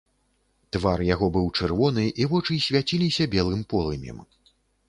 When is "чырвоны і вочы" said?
1.59-2.59